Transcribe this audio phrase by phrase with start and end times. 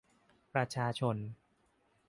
[0.53, 1.15] ประชาชน